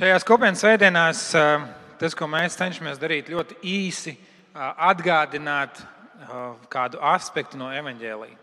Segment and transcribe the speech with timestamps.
[0.00, 1.18] Šajās kopienas svētdienās
[2.00, 4.14] tas, ko mēs cenšamies darīt, ļoti īsi
[4.56, 5.76] atgādināt
[6.72, 8.38] kādu aspektu no evaņģēlīja.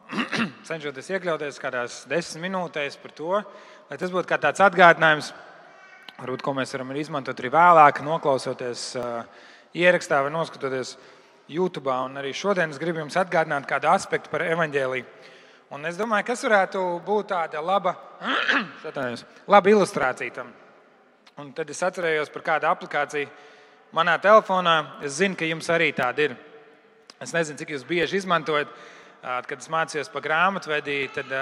[0.70, 3.42] Cenšoties iekļauties kādās desmit minūtēs par to,
[3.90, 5.34] lai tas būtu kā tāds atgādinājums,
[6.22, 8.86] varbūt, ko mēs varam izmantot arī vēlāk, noklausoties
[9.76, 10.94] ierakstā vai noskatoties
[11.44, 11.92] YouTube.
[11.92, 15.12] Un arī šodien es gribu jums atgādināt kādu aspektu par evaņģēlīju.
[15.72, 17.94] Un es domāju, kas varētu būt tāda laba,
[19.54, 20.50] laba ilustrācija tam.
[21.40, 23.30] Un tad es atcerējos par kādu aplikāciju
[23.96, 25.00] manā telefonā.
[25.02, 26.36] Es zinu, ka jums arī tāda ir.
[27.22, 28.70] Es nezinu, cik jūs bieži izmantojat.
[29.48, 31.32] Kad es mācījos par grāmatvedī, tad,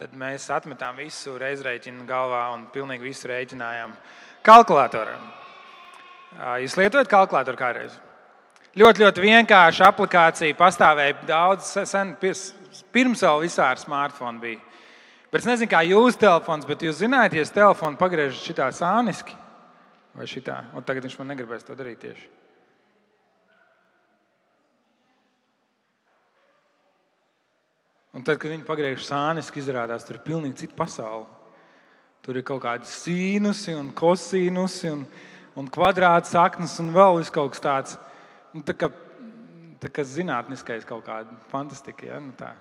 [0.00, 3.94] tad mēs atmetām visu reizrēķinu galvā un pilnīgi visu rēķinājām
[4.46, 5.14] kalkulatorā.
[6.64, 7.94] Jūs lietojat kalkulatoru kādreiz?
[8.76, 10.56] Ļoti, ļoti vienkārša aplikācija.
[10.56, 14.60] Pastāvēja daudz sen, pirms vēl vispār smartphone bija.
[15.32, 19.32] Bet es nezinu, kā jūsu telefons, bet jūs zināt, ja es telefonu pagriežu šitā sāniski
[20.16, 22.28] vai šitā, un tagad viņš man negribēs to darīt tieši.
[28.16, 31.26] Un tad, kad viņi pagriež sāniski, izrādās, tur ir pilnīgi cita pasaule.
[32.24, 35.04] Tur ir kaut kādi sīnusi un kosīnusi un,
[35.56, 37.96] un kvadrāts saknes un vēl kaut kas tāds.
[38.56, 38.88] Nu, tā kā,
[39.82, 42.06] tā kā zinātniskais kaut kāda fantastika.
[42.08, 42.20] Ja?
[42.22, 42.54] Nu, tā.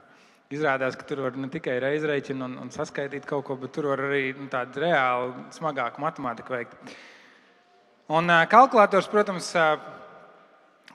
[0.51, 4.03] Izrādās, ka tur var ne tikai reizrēķinu un, un saskaitīt kaut ko, bet tur var
[4.09, 6.75] arī nu, tādu reālu, smagāku matemātiku veikt.
[8.13, 9.79] Un uh, kalkulators, protams, uh,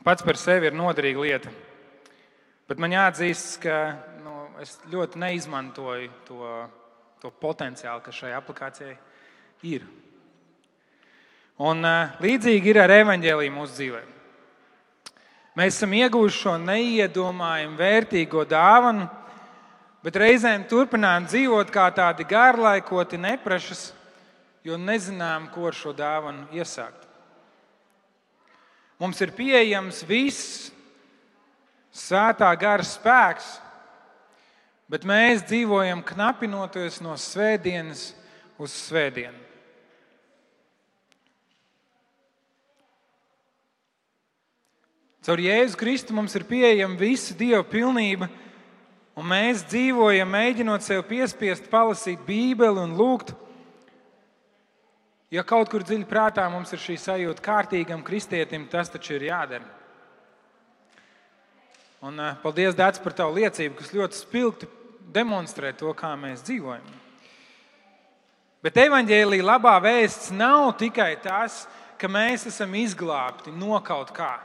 [0.07, 1.55] pats par sevi ir noderīga lieta.
[2.71, 3.81] Bet man jāatzīst, ka
[4.23, 6.55] nu, es ļoti neizmantoju to,
[7.25, 8.95] to potenciālu, kas šai aplikācijai
[9.73, 9.89] ir.
[11.59, 14.07] Un uh, līdzīgi ir ar evaņģēlīju mūsu dzīvē.
[15.59, 19.09] Mēs esam ieguvuši šo neiedomājumu vērtīgo dāvanu
[20.01, 23.91] Bet reizēm turpinām dzīvot kā tādi garlaikoti neprašas,
[24.65, 27.05] jo nezinām, ko ar šo dāvanu iesākt.
[29.01, 30.71] Mums ir pieejams viss
[31.93, 33.59] svētā gara spēks,
[34.89, 38.11] bet mēs dzīvojam knapinoties no svētdienas
[38.61, 39.37] uz svētdienu.
[45.27, 48.31] Caur Jēzu Kristu mums ir pieejama visa Dieva pilnība
[49.21, 53.35] Un mēs dzīvojam, mēģinot sev piespiest, palasīt Bībeli un lūgt.
[55.31, 59.67] Ja kaut kur dziļi prātā mums ir šī sajūta, kārtīgam kristietim tas taču ir jādara.
[62.01, 64.69] Un, uh, paldies, Dārts, par tavu liecību, kas ļoti spilgti
[65.13, 66.87] demonstrē to, kā mēs dzīvojam.
[68.65, 71.67] Bet evanģēlīja labā vēsts nav tikai tas,
[72.01, 74.39] ka mēs esam izglābti no kaut kā.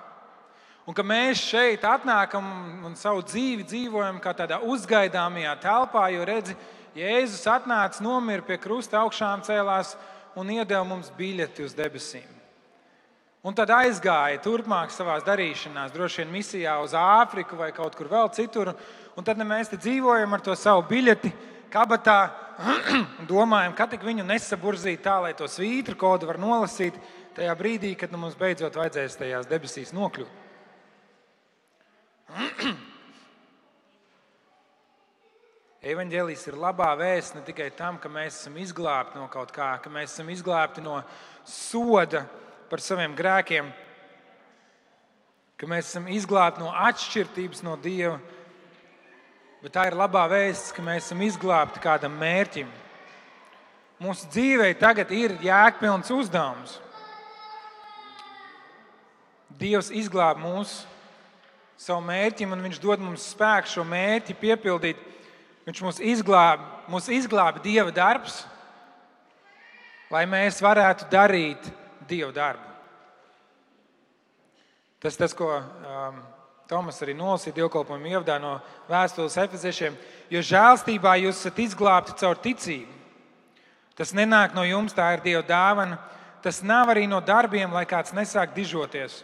[0.85, 2.45] Un ka mēs šeit atnākam
[2.85, 6.53] un savu dzīvi dzīvojam kā tādā uzgaidāmajā telpā, jo redzi,
[6.95, 9.97] Jēzus atnāca, nomira pie krusta augšām cēlās
[10.39, 12.29] un iedeva mums biļeti uz debesīm.
[13.45, 18.31] Un tad aizgāja turpmāk savā darīšanā, droši vien misijā uz Āfriku vai kaut kur vēl
[18.37, 18.71] citur.
[19.17, 21.33] Un tad mēs te dzīvojam ar to savu biļeti
[21.73, 22.19] kabatā
[23.33, 26.95] domājam, kā tik viņu nesaburzīt tā, lai to svītru kodu var nolasīt
[27.35, 30.44] tajā brīdī, kad nu, mums beidzot vajadzēs tajās debesīs nokļūt.
[35.85, 39.89] Evangelijas ir labā vēsts ne tikai tam, ka mēs esam izglābti no kaut kā, ka
[39.93, 41.03] mēs esam izglābti no
[41.45, 42.25] soda
[42.69, 43.69] par saviem grēkiem,
[45.55, 48.17] ka mēs esam izglābti no atšķirības no Dieva,
[49.61, 52.69] bet tā ir labā vēsts, ka mēs esam izglābti kādam mērķim.
[54.01, 56.79] Mūsu dzīvē tagad ir jēgpilns uzdevums.
[59.55, 60.94] Dievs izglāb mūsu
[61.77, 65.01] savu mērķim, un Viņš dod mums spēku šo mērķi piepildīt.
[65.65, 68.43] Viņš mūs izglāba, mūs izglāba Dieva darbs,
[70.13, 71.71] lai mēs varētu darīt
[72.05, 72.73] Dieva darbu.
[75.01, 76.21] Tas tas, ko um,
[76.65, 78.55] Tomas arī nolasīja dievkalpojumu ievadā no
[78.89, 79.93] vēstules efeziešiem,
[80.33, 82.89] jo žēlstībā jūs esat izglābti caur ticību.
[83.95, 85.99] Tas nenāk no jums, tā ir Dieva dāvana.
[86.41, 89.21] Tas nav arī no darbiem, lai kāds nesāk dižoties.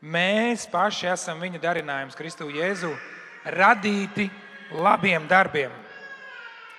[0.00, 2.94] Mēs paši esam viņa darinājums, Kristu Jēzu,
[3.52, 4.30] radīti
[4.72, 5.72] labiem darbiem,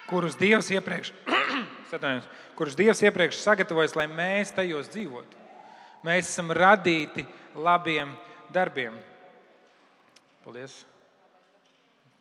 [0.10, 1.14] kurus Dievs iepriekš,
[2.58, 5.38] kurus Dievs iepriekš sagatavojis, lai mēs tajos dzīvotu.
[6.02, 8.16] Mēs esam radīti labiem
[8.50, 8.98] darbiem.
[10.42, 10.82] Paldies!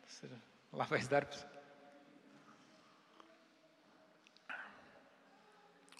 [0.05, 0.37] Tas ir
[0.77, 1.41] labais darbs.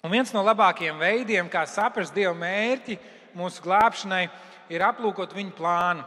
[0.02, 2.96] Un viens no labākajiem veidiem, kā saprast Dieva mērķi
[3.38, 4.24] mūsu glābšanai,
[4.74, 6.06] ir aplūkot viņa plānu.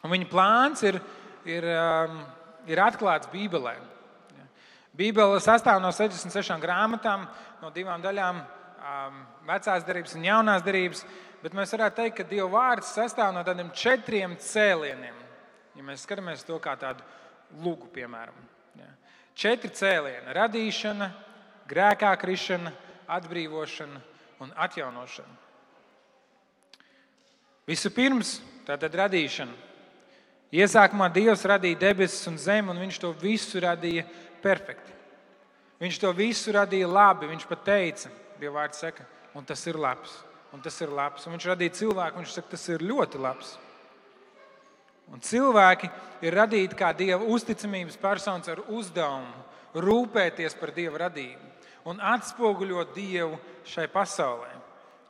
[0.00, 0.96] Un viņa plāns ir,
[1.44, 2.22] ir, um,
[2.72, 3.74] ir atklāts Bībelē.
[4.96, 7.26] Bībele sastāv no 66 grāmatām,
[7.60, 8.40] no divām daļām-
[9.50, 11.04] vecās derības un jaunās derības.
[11.42, 15.20] Bet mēs varētu teikt, ka Dieva vārds sastāv no tādiem četriem cēlieniem.
[15.76, 17.04] Ja mēs skatāmies to kā tādu
[17.60, 18.40] lugu, piemēram,
[19.34, 21.10] četri cēlieni- radīšana,
[21.68, 22.72] grēkā krišana,
[23.08, 24.00] atbrīvošana
[24.42, 25.36] un atjaunošana.
[27.68, 29.54] Vispirms tā tad radīšana.
[30.52, 34.04] Iesākumā Dievs radīja debesis un zemi, un Viņš to visu radīja
[34.42, 34.92] perfekti.
[35.80, 37.30] Viņš to visu radīja labi.
[37.30, 40.18] Viņš pat teica, Dieva vārds saka, un tas ir labs.
[40.52, 41.24] Un tas ir labs.
[41.26, 43.54] Un viņš radīja cilvēku, viņš saka, tas ir ļoti labs.
[45.12, 45.88] Un cilvēki
[46.26, 51.52] ir radīti kā Dieva uzticamības personas ar uzdevumu rūpēties par Dieva radību
[51.88, 53.38] un atspoguļot Dievu
[53.68, 54.50] šai pasaulē.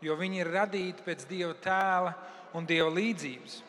[0.03, 2.15] Jo viņi ir radīti pēc Dieva tēla
[2.59, 3.61] un Dieva līdzības.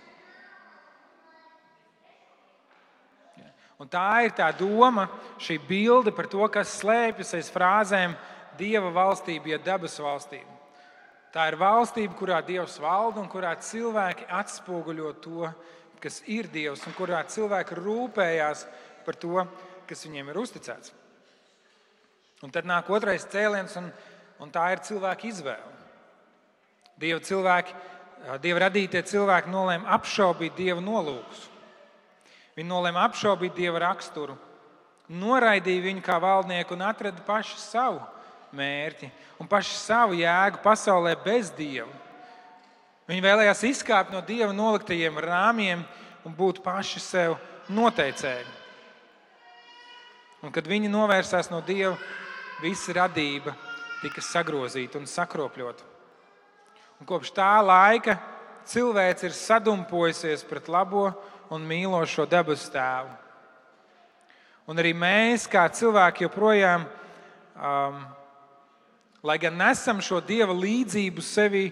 [3.83, 5.09] Un tā ir tā doma,
[5.41, 8.15] šī bilde par to, kas slēpjas aiz frāzēm
[8.57, 10.49] Dieva valstība, ja dabas valstība.
[11.33, 15.49] Tā ir valstība, kurā Dievs valda un kurā cilvēki atspoguļo to,
[15.99, 18.67] kas ir Dievs, un kurā cilvēki rūpējās
[19.03, 19.41] par to,
[19.89, 20.93] kas viņiem ir uzticēts.
[22.43, 23.87] Un tad nāk otrais cēliens, un,
[24.43, 25.73] un tā ir cilvēka izvēle.
[26.99, 27.75] Dieva, cilvēki,
[28.43, 31.47] Dieva radītie cilvēki nolēma apšaubīt Dieva nolūkus.
[32.57, 34.35] Viņi nolēma apšaubīt Dieva raksturu,
[35.09, 38.03] noraidīja viņu kā valdnieku un atrada pašu savu
[38.53, 39.09] mērķi
[39.41, 41.89] un pašu savu jēgu pasaulē bez Dieva.
[43.09, 45.81] Viņi vēlējās izkāpt no Dieva noliktajiem rāmjiem
[46.23, 47.35] un būt paši sev
[47.67, 48.45] noteicēji.
[50.43, 51.97] Un kad viņi novērsās no Dieva,
[52.63, 53.53] visa radība
[54.03, 55.91] tika sagrozīta un sakropļota.
[56.99, 58.17] Un kopš tā laika
[58.69, 61.09] cilvēks ir sadumpojusies pret labo
[61.51, 63.11] un mīlošo debesu tēvu.
[64.71, 66.85] Un arī mēs, kā cilvēki, joprojām,
[67.59, 67.97] um,
[69.27, 71.65] lai gan nesam šo dieva līdzību sevi,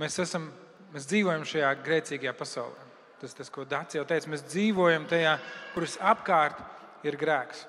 [0.00, 0.48] mēs, esam,
[0.94, 2.86] mēs dzīvojam šajā grēcīgajā pasaulē.
[3.20, 5.36] Tas, tas ko Dārts jau teica, mēs dzīvojam tajā,
[5.74, 6.62] kuras apkārt
[7.04, 7.66] ir grēks.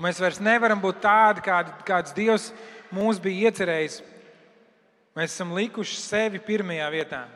[0.00, 2.52] Mēs vairs nevaram būt tādi, kādi, kāds Dievs
[2.94, 4.00] mūs bija iecerējis.
[5.16, 7.26] Mēs esam likuši sevi pirmajā vietā.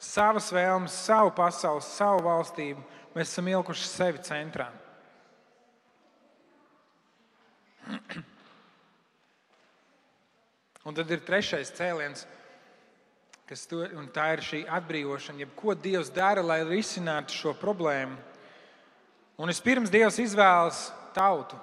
[0.00, 2.82] Savas vēlmes, savu pasauli, savu valstību.
[3.14, 4.68] Mēs esam ielikuši sevi centrā.
[10.88, 12.24] Un tad ir trešais cēliens,
[13.46, 13.84] kas to,
[14.14, 15.42] tā ir šī atbrīvošana.
[15.44, 18.16] Jeb, ko Dievs dara, lai risinātu šo problēmu?
[19.40, 21.56] Un vispirms Dievs izvēlas tautu,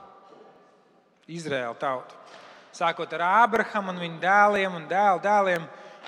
[1.28, 2.16] Izraēlu tautu.
[2.76, 5.66] Sākot ar Ābrahāmu un viņa dēliem un dēlu dēliem,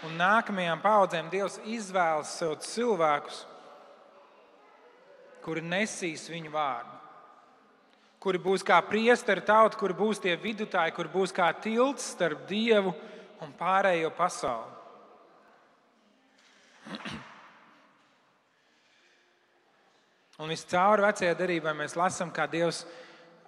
[0.07, 3.42] un nākamajām paudzēm Dievs izvēlas sev cilvēkus,
[5.44, 6.95] kuri nesīs viņu vārdu.
[8.19, 12.92] Kuri būs kā priesteri tauta, kuri būs tie vidutāji, kuri būs kā tilts starp Dievu
[13.39, 14.75] un pārējo pasauli.
[20.39, 22.86] Un viscaur vecajā darbā mēs lasām, kā Dievs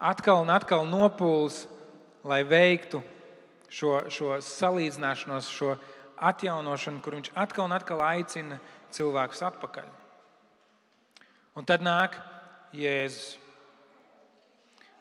[0.02, 1.64] atkal un atkal nopūlis,
[2.26, 3.02] lai veiktu
[3.72, 5.76] šo, šo salīdzināšanos, šo
[6.22, 8.60] atjaunošanu, kur viņš atkal un atkal aicina
[8.94, 9.88] cilvēkus atpakaļ.
[11.58, 12.18] Un tad nāk
[12.76, 13.38] Jēzus.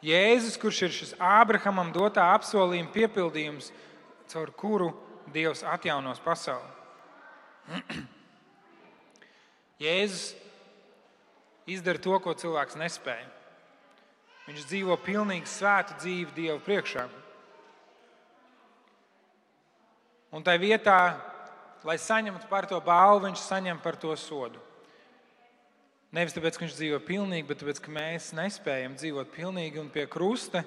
[0.03, 3.69] Jēzus, kurš ir šis Ābrahamam dotā apsolījuma piepildījums,
[4.33, 4.89] caur kuru
[5.31, 6.71] Dievs atjaunos pasauli.
[9.85, 10.33] Jēzus
[11.71, 13.29] izdara to, ko cilvēks nespēja.
[14.51, 17.05] Viņš dzīvo pilnīgi svētu dzīvi Dieva priekšā.
[20.35, 20.97] Un tai vietā,
[21.87, 24.59] lai saņemtu par to balvu, viņš saņem par to sodu.
[26.11, 30.09] Nevis tāpēc, ka viņš dzīvo pilnīgi, bet tāpēc, ka mēs nespējam dzīvot pilnīgi un pie
[30.11, 30.65] krusta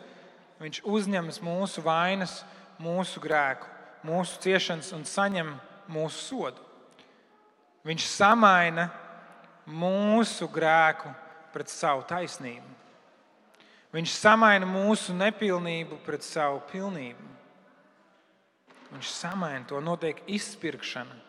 [0.64, 2.38] viņš uzņemas mūsu vainas,
[2.80, 3.68] mūsu grēku,
[4.08, 5.50] mūsu ciešanas un saņem
[5.92, 6.64] mūsu sodu.
[7.84, 8.88] Viņš samaina
[9.68, 11.12] mūsu grēku
[11.52, 12.83] pret savu taisnību.
[13.94, 17.28] Viņš samaina mūsu nepilnību pret savu pilnību.
[18.94, 21.20] Viņš samaina to, notiek izpirkšana.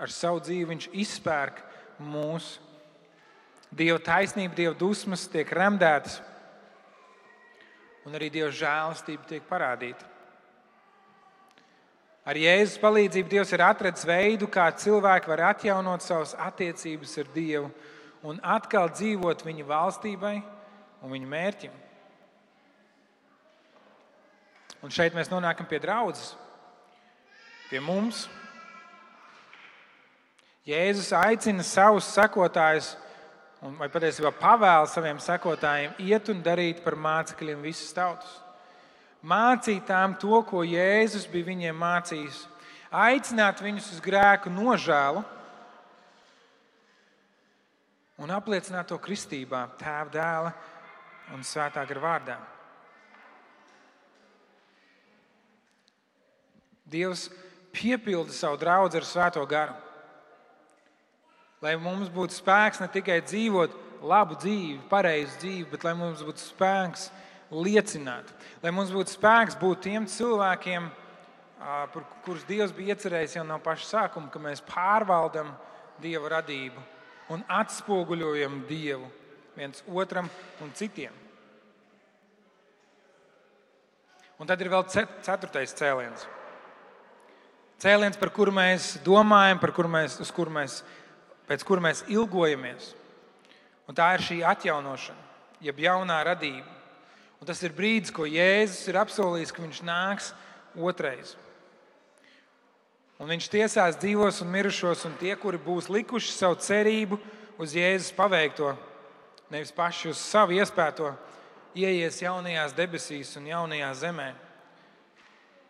[0.00, 1.60] Ar savu dzīvi viņš izpērk
[2.00, 2.60] mūsu.
[3.74, 6.20] Dieva taisnība, Dieva dusmas tiek remdētas,
[8.06, 10.06] un arī Dieva žēlastība tiek parādīta.
[12.24, 17.68] Ar Jēzus palīdzību Dievs ir atradzis veidu, kā cilvēki var atjaunot savas attiecības ar Dievu
[18.24, 20.38] un atkal dzīvot viņa valstībai
[21.04, 21.74] un viņa mērķim.
[24.84, 26.34] Un šeit mēs nonākam pie draudzes,
[27.70, 28.26] pie mums.
[30.68, 32.94] Jēzus aicina savus sekotājus
[33.78, 38.32] vai patiesībā pavēla saviem sekotājiem iet un darīt par mācekļiem visas tautas.
[39.24, 42.42] Mācīt tām to, ko Jēzus bija viņiem mācījis,
[42.92, 45.24] aicināt viņus uz grēku nožēlu
[48.20, 50.52] un apliecināt to kristībā, tēva dēla
[51.32, 52.36] un svētā gara vārdā.
[56.84, 57.30] Dievs
[57.74, 59.74] piepilda savu draugu ar svēto garu.
[61.64, 63.72] Lai mums būtu spēks ne tikai dzīvot
[64.04, 67.08] labu dzīvi, pareizu dzīvi, bet lai mums būtu spēks
[67.54, 68.28] liecināt.
[68.62, 70.90] Lai mums būtu spēks būt tiem cilvēkiem,
[72.26, 75.54] kurus Dievs bija iecerējis jau no paša sākuma, ka mēs pārvaldam
[76.02, 76.82] Dieva radību
[77.32, 79.08] un atspoguļojam Dievu
[79.56, 80.30] viens otram
[80.62, 81.12] un citiem.
[84.38, 86.26] Un tad ir vēl ceturtais cēliens.
[87.82, 90.80] Cēliens, par kuru mēs domājam, kur mēs, kur mēs,
[91.48, 92.92] pēc kura mēs ilgojamies.
[93.88, 95.20] Un tā ir šī atjaunošana,
[95.64, 96.66] jeb jaunā radība.
[97.40, 100.30] Un tas ir brīdis, ko Jēzus ir apsolījis, ka viņš nāks
[100.74, 101.34] otrais.
[103.20, 107.20] Un viņš tiesās dzīvos un mirušos, un tie, kuri būs likuši savu cerību
[107.60, 108.72] uz Jēzus paveikto,
[109.54, 111.12] nevis paši uz savu iespēto,
[111.78, 114.32] ieies jaunajās debesīs un jaunajā zemē.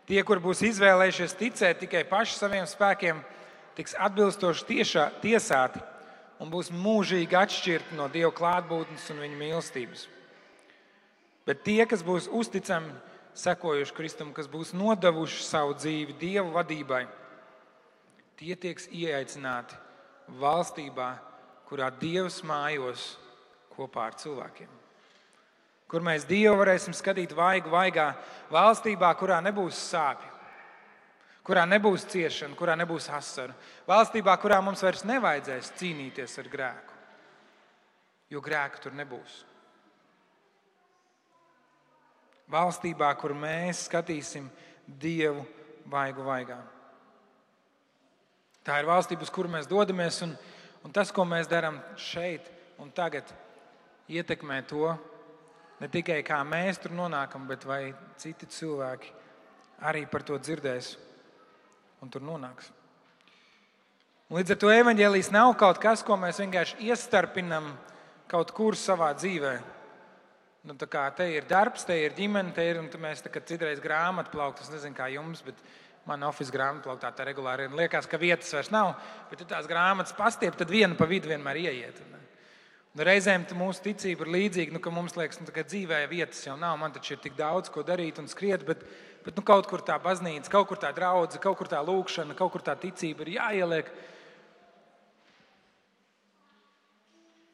[0.08, 3.22] Tie, kur būs izvēlējušies ticēt tikai paši saviem spēkiem,
[3.76, 5.80] tiks atbilstoši tiešā, tiesāti
[6.42, 10.06] un būs mūžīgi atšķirti no Dieva klātbūtnes un viņa mīlestības.
[11.48, 12.92] Bet tie, kas būs uzticami,
[13.34, 17.04] sekojuši Kristum, kas būs nodevuši savu dzīvi Dieva vadībai,
[18.40, 19.76] tie tiks ieaicināti
[20.40, 21.10] valstībā,
[21.68, 23.14] kurā Dievs mājos
[23.76, 24.80] kopā ar cilvēkiem
[25.94, 28.08] kur mēs Dievu varēsim skatīt vaigu vaigā,
[28.50, 30.30] valstībā, kurā nebūs sāpju,
[31.46, 33.54] kurā nebūs ciešana, kurā nebūs asaru,
[33.86, 36.96] valstībā, kurā mums vairs nevajadzēs cīnīties ar grēku,
[38.34, 39.42] jo grēku tur nebūs.
[42.50, 44.50] Valstībā, kur mēs skatīsim
[44.84, 45.46] Dievu
[45.88, 46.58] vaigu vaigā.
[48.66, 50.34] Tā ir valstība, uz kuru mēs dodamies, un,
[50.84, 52.50] un tas, ko mēs darām šeit
[52.80, 53.30] un tagad,
[54.08, 54.92] ietekmē to,
[55.82, 59.10] Ne tikai kā mēs tur nonākam, bet vai citi cilvēki
[59.84, 60.94] arī par to dzirdēs
[62.00, 62.70] un tur nonāks.
[64.30, 67.72] Un līdz ar to evaņģēlijas nav kaut kas, ko mēs vienkārši iestarpinam
[68.30, 69.54] kaut kur savā dzīvē.
[70.64, 74.32] Nu, te ir darbs, te ir ģimene, te ir un te mēs tā, citreiz grāmatu
[74.32, 74.62] plaukt.
[74.64, 75.58] Es nezinu, kā jums, bet
[76.08, 77.76] man oficiālā grāmatā plauktā tā regulāri ir.
[77.76, 78.94] Liekas, ka vietas vairs nav,
[79.28, 82.00] bet ja tās grāmatas pastiep, tad viena pa vidu vienmēr ieiet.
[82.06, 82.14] Un,
[82.94, 86.54] Nu, reizēm mūsu ticība ir līdzīga, nu, ka mums liekas, nu, ka dzīvē vietas jau
[86.54, 86.76] nav.
[86.78, 88.84] Man taču ir tik daudz ko darīt un skriet, bet,
[89.26, 92.52] bet nu, kaut kur tā baznīca, kaut kur tā draudzene, kaut kur tā lūkšana, kaut
[92.54, 93.88] kur tā ticība ir jāieliek.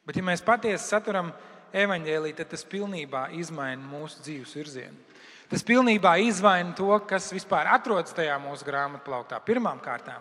[0.04, 1.30] Bet, ja mēs patiesi saturam
[1.72, 5.06] evaņģēlī, tad tas pilnībā izmaina mūsu dzīves virzienu.
[5.48, 10.20] Tas pilnībā izmaina to, kas vispār atrodas tajā mūsu grāmatplauktā pirmām kārtām.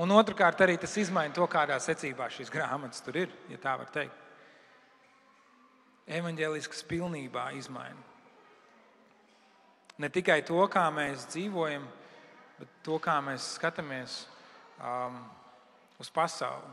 [0.00, 3.92] Un otrkārt, arī tas izmaina to, kādā secībā šīs grāmatas tur ir, ja tā var
[3.92, 4.24] teikt
[6.08, 8.04] evaņģēlisks pilnībā izmaina.
[9.98, 11.84] Ne tikai to, kā mēs dzīvojam,
[12.58, 14.20] bet to, kā mēs skatāmies
[14.78, 15.18] um,
[15.98, 16.70] uz pasauli,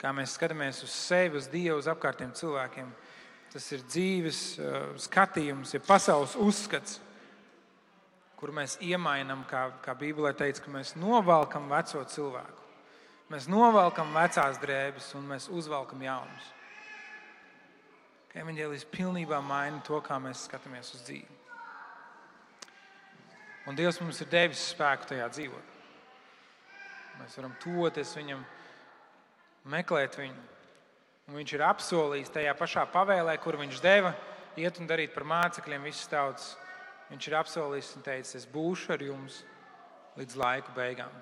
[0.00, 2.90] kā mēs skatāmies uz sevi, uz Dievu, uz apkārtējiem cilvēkiem.
[3.54, 6.98] Tas ir dzīves uh, skatījums, ir pasaules uzskats,
[8.34, 12.66] kur mēs iemainām, kā, kā Bībelē teica, ka mēs novelkam veco cilvēku.
[13.30, 16.53] Mēs novelkam vecās drēbes un mēs uzvelkam jaunus
[18.34, 21.36] ka evaņģēlijs pilnībā maina to, kā mēs skatāmies uz dzīvi.
[23.70, 25.76] Un Dievs mums ir devis spēku tajā dzīvot.
[27.20, 28.42] Mēs varam toties viņam,
[29.70, 30.42] meklēt viņu.
[31.30, 34.10] Un viņš ir apsolījis tajā pašā pavēlē, kur viņš deva,
[34.58, 36.50] iet un darīt par mācekļiem visas tautas.
[37.12, 39.44] Viņš ir apsolījis un teicis, es būšu ar jums
[40.18, 41.14] līdz laika beigām.